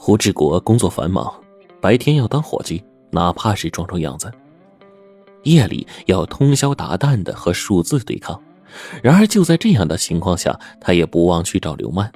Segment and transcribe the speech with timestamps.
[0.00, 1.30] 胡志国工作繁忙，
[1.80, 4.28] 白天要当伙计，哪怕是装装样子；
[5.42, 8.40] 夜里要通宵达旦的和数字对抗。
[9.02, 12.10] 然而就在这样的情况下，他也不忘去找刘曼。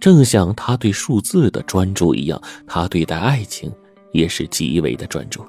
[0.00, 3.70] 正像他对数字的专注一样，他对待爱情
[4.12, 5.44] 也是极为的专注。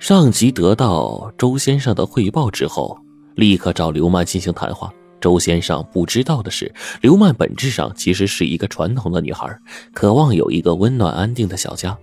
[0.00, 2.98] 上级得到周先生的汇报之后，
[3.36, 4.92] 立刻找刘曼进行谈话。
[5.24, 6.70] 周先生不知道的是，
[7.00, 9.58] 刘曼本质上其实是一个传统的女孩，
[9.94, 11.96] 渴望有一个温暖安定的小家，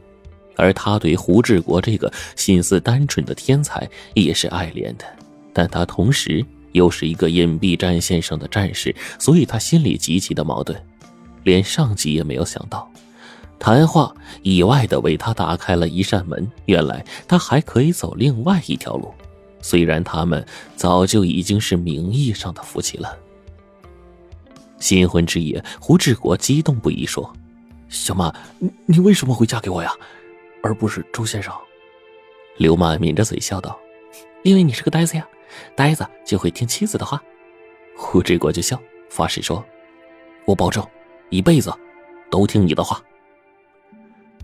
[0.55, 5.05] 而他对胡志国这个心思单纯的天才也是爱怜的。
[5.53, 10.75] 但他同时又是一个隐蔽战线上的战士，所以他心里极其的矛盾，
[11.43, 12.91] 连上级也没有想到。
[13.59, 14.11] 谈话
[14.41, 19.13] 意外的为他打开了一扇门，原来他还可以走另外一条路。
[19.61, 23.17] 虽然他们早就已经是名义上的夫妻了。
[24.79, 27.31] 新婚之夜，胡志国激动不已说
[27.87, 29.93] ：“小曼，你你为什么会嫁给我呀，
[30.63, 31.53] 而不是周先生？”
[32.57, 33.79] 刘曼抿着嘴笑道
[34.43, 35.27] ：“因为你是个呆子呀，
[35.75, 37.21] 呆子就会听妻子的话。”
[37.95, 39.63] 胡志国就笑，发誓说
[40.45, 40.83] ：“我保证，
[41.29, 41.71] 一辈子
[42.31, 43.01] 都听你的话。”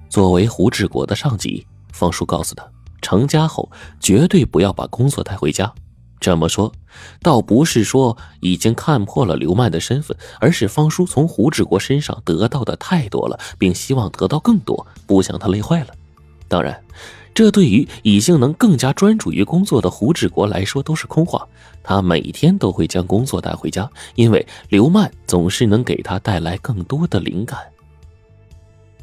[0.08, 2.64] 作为胡志国的上级，方叔告诉他。
[3.02, 5.73] 成家后绝对不要把工作带回家。
[6.20, 6.73] 这么说，
[7.22, 15.88] 倒不是说已经看破了刘曼的身份，而是方叔从胡志国身上得到的太多了，并希望得到更多，不想他累坏了。
[16.48, 16.84] 当然，
[17.36, 21.48] 这对于已经能更加专注于工作的胡志国来说都是空话。
[21.84, 27.59] 他每天都会将工作带回家，因为刘曼总是能给他带来更多的灵感。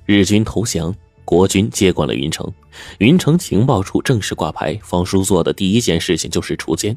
[0.05, 0.92] 日军投降。
[1.25, 2.53] 国军接管了云城，
[2.98, 4.78] 云城情报处正式挂牌。
[4.83, 6.97] 方叔做的第一件事情就是除奸，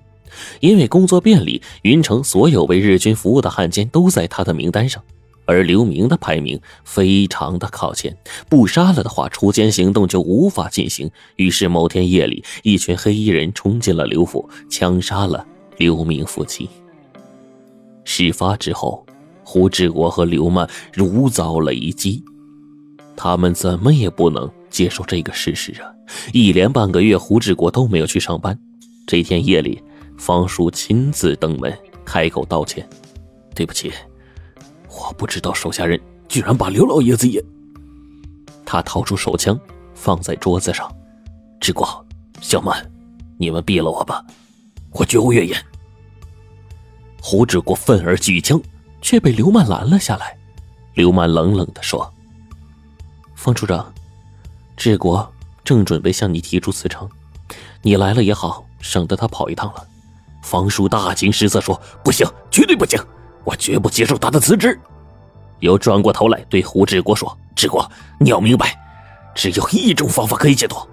[0.60, 5.02] 因为工作便利，云城所有为日军服务的汉奸都在他的名单上。
[5.46, 8.14] 而刘明的排名非常的靠前，
[8.50, 11.10] 不杀了的话，除奸行动就无法进行。
[11.38, 15.48] 于是某天夜里，一群黑衣人冲进了刘府，枪杀了
[15.78, 16.70] 刘明夫妻。
[18.04, 19.06] 事发之后，
[19.46, 22.22] 胡志国和刘曼如遭雷击。
[23.18, 25.92] 他们怎么也不能接受这个事实啊！
[26.32, 28.58] 一连半个月，胡志国都没有去上班。
[29.08, 29.84] 这天夜里，
[30.20, 32.88] 方叔亲自登门，开口道歉
[33.56, 33.92] ：“对不起，
[34.88, 37.44] 我不知道手下人居然把刘老爷子也……”
[38.64, 39.60] 他掏出手枪，
[39.96, 40.88] 放在桌子上
[41.60, 42.06] ：“志国、
[42.40, 42.88] 小曼，
[43.40, 44.24] 你们毙了我吧，
[44.92, 45.60] 我绝无怨言。”
[47.20, 48.62] 胡志国愤而举枪，
[49.02, 50.38] 却被刘曼拦了下来。
[50.94, 52.14] 刘曼冷冷的说。
[53.38, 53.94] 方处长，
[54.76, 55.32] 志国
[55.64, 57.08] 正准备向你提出辞呈，
[57.84, 59.88] 你来了也好，省得他跑一趟了。
[60.42, 63.00] 方叔大惊失色说：“不行，绝对不行，
[63.46, 64.78] 我绝不接受他的辞职。”
[65.62, 67.88] 又转过头来对胡志国说：“志国，
[68.20, 68.76] 你要明白，
[69.36, 70.86] 只有一种方法可以解脱。”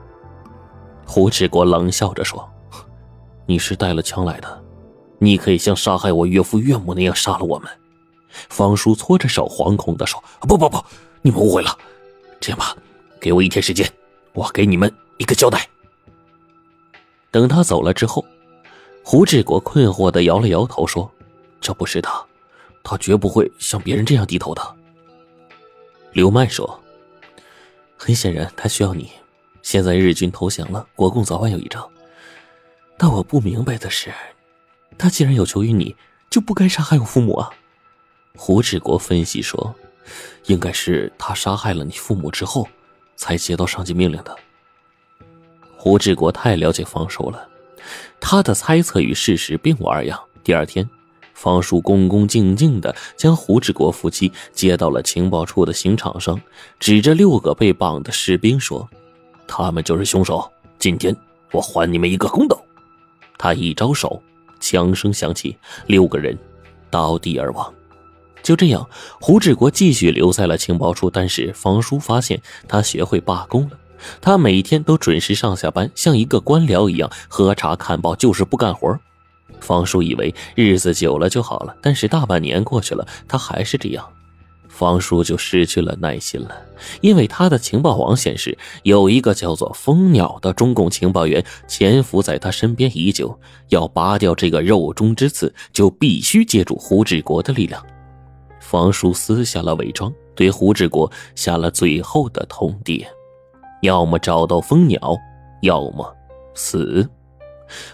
[1.07, 2.47] 胡志国冷笑着说
[3.47, 4.63] ：“你是带了枪来的，
[5.19, 7.71] 你可以像杀害我岳父岳母那样杀了我们。”
[8.51, 10.85] 方叔搓着手，惶恐的说：“不不不，
[11.23, 11.75] 你们误会了。”
[12.45, 12.77] 这样吧，
[13.19, 13.91] 给我一天时间，
[14.35, 15.67] 我给你们一个交代。
[17.31, 18.23] 等他走了之后，
[19.03, 21.11] 胡志国困惑的摇了摇头，说
[21.59, 22.23] ：“这不是他，
[22.83, 24.77] 他绝不会像别人这样低头的。”
[26.13, 26.79] 刘曼说
[27.97, 29.11] ：“很显然，他需要你。
[29.63, 31.91] 现在日军投降了，国共早晚有一仗。
[32.99, 34.13] 但我不明白的是，
[34.99, 35.97] 他既然有求于你，
[36.29, 37.51] 就不该杀害我父母啊。”
[38.37, 39.75] 胡志国分析说。
[40.47, 42.69] 应该是他杀害了你父母之后，
[43.17, 44.37] 才接到上级命令的。
[45.77, 47.49] 胡志国太了解方叔了，
[48.21, 50.19] 他的猜测与事实并无二样。
[50.43, 50.89] 第二天，
[51.35, 56.41] 方叔恭恭敬敬的将胡志国夫妻接到了情报处的刑场上，
[56.79, 58.89] 指着六个被绑的士兵说
[59.47, 60.51] ：“他们就是凶手。
[60.79, 61.15] 今天
[61.53, 62.63] 我还你们一个公道。”
[63.37, 64.23] 他一招手，
[64.61, 66.39] 枪声响起，六个人
[66.89, 67.73] 倒地而亡。
[68.45, 68.89] 就这样，
[69.21, 71.11] 胡志国继续留在了情报处。
[71.11, 73.79] 但是方叔发现他学会罢工了。
[74.21, 78.97] 他每天都准时上下班，像一个官僚一样喝茶看报，就是不干活。
[79.61, 84.07] 方叔以为日子久了就好了，但是大半年过去了，他还是这样。
[84.69, 86.51] 方叔就失去了耐心了，
[87.01, 93.39] 因为他的情报网显示，有一个叫做蜂鸟的中共情报员潜伏在他身边已久。
[93.69, 97.81] 要拔掉这个肉中之刺，就必须借助胡志国的力量。
[98.75, 103.07] 王叔撕下了伪装，对胡志国下了最后的通牒：
[103.83, 105.17] 要么找到蜂鸟，
[105.63, 106.13] 要么
[106.55, 107.09] 死。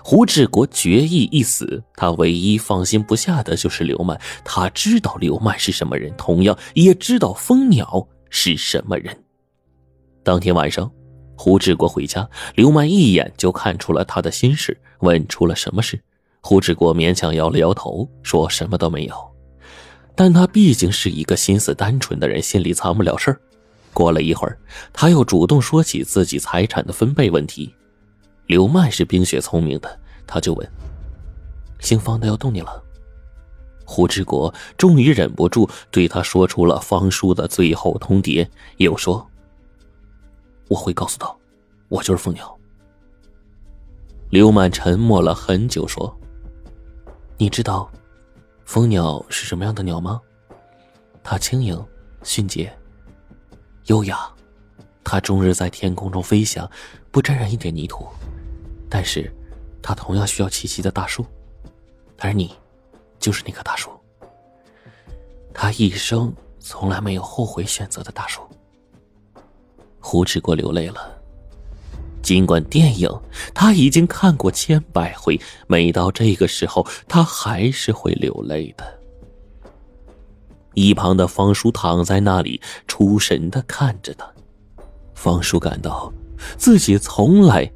[0.03, 1.83] 胡志国决意一死。
[1.95, 9.15] 他唯一放心不下的就是刘曼，他知道刘曼是什么人，同样也知道蜂鸟是什么人。
[10.25, 10.91] 当天晚上，
[11.37, 16.01] 胡志国回家，刘曼一眼就看出了他的心事，问出了什么事。
[16.41, 19.30] 胡志国勉强摇了摇头，说什么都没有。
[20.21, 23.41] 但他毕竟是一个心思单纯的人，心里藏不了事儿。
[23.95, 24.59] 过了一会儿，
[24.93, 27.75] 他又主动说起自己财产的分配问题。
[28.45, 30.73] 刘曼是冰雪聪明的，他就问
[31.81, 32.85] ：“姓方的要动你了？”
[33.87, 38.47] 胡志国终于忍不住对他说出了方叔的最后通牒，
[38.77, 39.27] 又说
[40.69, 41.35] ：“我会告诉他，
[41.89, 42.55] 我就是凤鸟。”
[44.29, 46.15] 刘曼沉默了很久，说
[47.39, 47.91] ：“你知道？”
[48.71, 50.21] 蜂鸟是什么样的鸟吗？
[51.25, 51.85] 它轻盈、
[52.23, 52.73] 迅捷、
[53.87, 54.33] 优雅，
[55.03, 56.71] 它终日在天空中飞翔，
[57.11, 58.07] 不沾染一点泥土。
[58.89, 59.29] 但是，
[59.83, 61.27] 它同样需要栖息的大树，
[62.21, 62.55] 而你，
[63.19, 63.91] 就是那棵大树。
[65.53, 68.41] 他一生从来没有后悔选择的大树。
[69.99, 71.20] 胡志国流泪了。
[72.31, 73.11] 尽管电影
[73.53, 79.01] 他已经看过千百回，每到这个时候，他还是会流泪的。
[80.75, 84.25] 一旁的方叔躺在那里，出神的看着他。
[85.13, 86.13] 方叔感到
[86.57, 87.69] 自己从来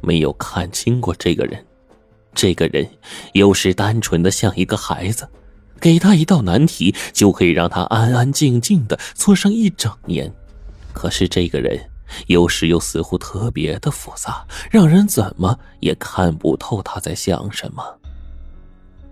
[0.00, 1.62] 没有看清过这个人，
[2.34, 2.88] 这个人
[3.34, 5.28] 有时单纯的像一个孩子，
[5.78, 10.32] 给他一道难题就可以让他安安静静的坐上一整年。
[10.94, 11.78] 可是这个人。
[12.26, 17.82] 有时又似乎特别的复杂，让人怎么也看不透他在想什么。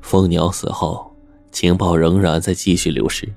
[0.00, 1.14] 蜂鸟死后，
[1.50, 3.32] 情报仍然在继续流失，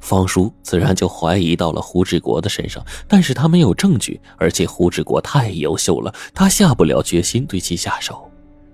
[0.00, 8.30] 方叔自然就怀疑到了胡志国的身上，但是他没有证据，而且胡志国太优秀了，他下不了决心对其下手。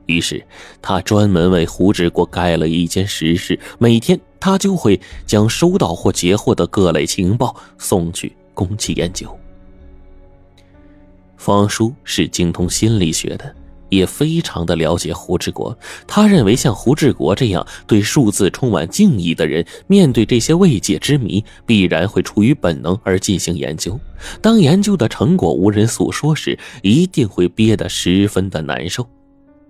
[0.07, 0.45] 于是
[0.81, 9.29] 他专门为胡志国盖了一间实室，每天他就会将收到或截获的各类情报送去供其研究。
[11.37, 13.55] 方叔是精通心理学的，
[13.89, 15.77] 也非常的了解胡志国。
[16.07, 23.99] 他认为，像胡志国这样对数字充满敬意的人，面对这些未解之谜，必然会出于本能而进行研究。
[24.41, 29.07] 当研究的成果无人诉说时，一定会憋得十分的难受。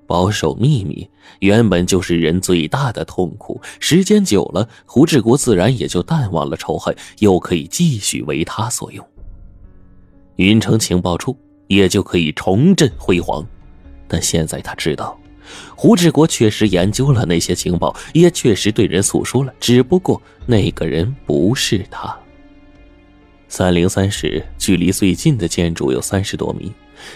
[0.06, 1.10] 保守秘密
[1.40, 9.04] 原本就是人最大的痛苦，时间久了，胡志国自然也就淡忘了仇恨，又可以继续为他所用。
[10.36, 11.36] 云城情报处。
[11.66, 13.46] 也就可以重振辉煌，
[14.06, 15.18] 但现在他知道，
[15.74, 22.16] 胡志国确实研究了那些情报，也确实对人诉说了，只不过那个人不是他。
[23.48, 26.72] 三零三室距离最近的建筑有三十多米，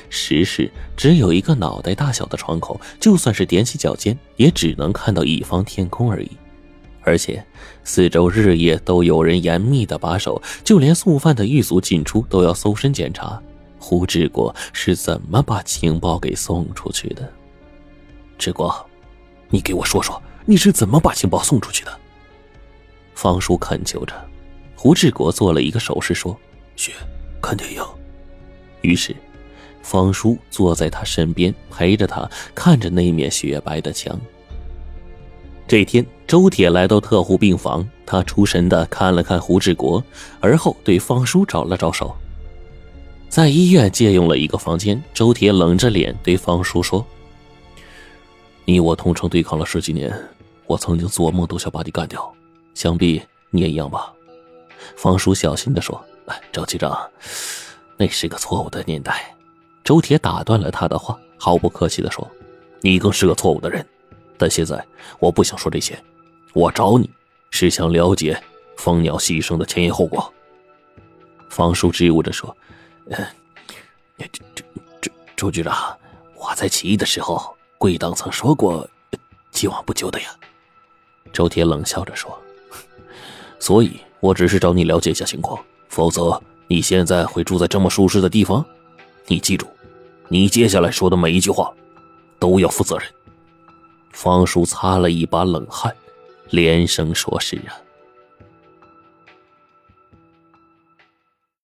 [0.08, 6.31] 实室只有一个脑袋大小的窗口，就算是踮起脚尖，也只能看到一方天空而已。
[7.02, 7.44] 而且，
[7.82, 13.43] 四周日夜都有人严密的把守，就连送饭的狱卒进出都要搜身检查。
[13.81, 17.29] 胡志国是怎么把情报给送出去的？
[18.38, 18.73] 志国，
[19.49, 21.99] 你给我说说，你是怎么把情报送出去的？
[23.15, 24.15] 方叔恳求着。
[24.77, 26.38] 胡志国做了一个手势，说
[26.77, 26.93] ：“雪，
[27.43, 27.82] 看电影。”
[28.82, 29.17] 于是，
[29.83, 34.19] 方叔坐在他身边，陪着他看着那面雪白的墙。
[35.67, 40.03] 这天，周铁来到特护病房，他出神的看了看胡志国，
[40.38, 42.15] 而后对方叔招了招手。
[43.31, 47.07] 在医院借用了一个房间，周铁冷着脸对方叔说
[48.67, 50.13] ：“你我同城对抗了十几年，
[50.67, 52.35] 我曾经做梦都想把你干掉，
[52.75, 54.13] 想必你也一样吧？”
[54.97, 57.09] 方叔小心的说：“哎，赵局长，
[57.97, 59.33] 那是个错误的年代。”
[59.85, 62.29] 周铁打断了他的话，毫不客气的说
[62.83, 63.87] ：“你更是个错误的人，
[64.37, 64.85] 但现在
[65.21, 65.97] 我不想说这些，
[66.53, 67.09] 我找你
[67.51, 68.43] 是想了解
[68.77, 70.35] 蜂鸟牺牲的前因后果。”
[71.49, 72.55] 方叔支吾着说。
[73.11, 73.29] 呃，
[74.19, 74.64] 这这
[75.00, 75.99] 周周局长，
[76.37, 78.88] 我在起义的时候，贵党曾说过
[79.50, 80.29] “既往不咎”的呀。
[81.33, 82.40] 周铁冷笑着说
[83.59, 88.64] ：“所以我只是找你了解一下情况，否则你现在会住在这么舒适的地方？
[89.26, 89.67] 你记住，
[90.29, 91.73] 你接下来说的每一句话
[92.38, 93.07] 都要负责任。”
[94.12, 95.93] 方叔擦了一把冷汗，
[96.50, 97.75] 连声说：“是啊。”